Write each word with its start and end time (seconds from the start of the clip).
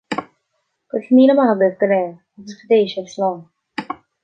Go 0.89 0.93
raibh 0.95 1.11
míle 1.17 1.35
maith 1.39 1.53
agaibh 1.53 1.77
go 1.83 1.91
léir, 1.93 2.11
agus 2.37 2.59
go 2.59 2.65
dté 2.65 2.83
sibh 2.95 3.13
slán 3.13 3.39